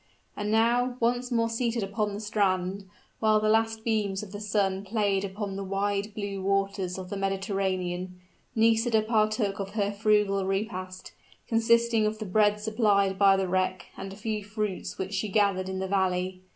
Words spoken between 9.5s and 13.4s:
of her frugal repast, consisting of the bread supplied by